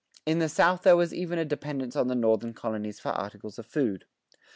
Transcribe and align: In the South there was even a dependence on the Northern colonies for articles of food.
In 0.25 0.39
the 0.39 0.49
South 0.49 0.81
there 0.81 0.97
was 0.97 1.13
even 1.13 1.37
a 1.37 1.45
dependence 1.45 1.95
on 1.95 2.07
the 2.07 2.15
Northern 2.15 2.55
colonies 2.55 2.99
for 2.99 3.09
articles 3.09 3.59
of 3.59 3.67
food. 3.67 4.05